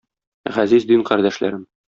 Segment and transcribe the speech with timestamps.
[0.55, 1.65] Газиз дин кардәшләрем!